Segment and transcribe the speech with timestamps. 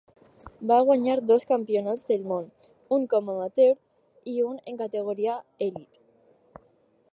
[0.69, 2.47] Va guanyar dos Campionats del món,
[2.97, 3.71] un com amateur
[4.33, 6.05] i un en categoria elit.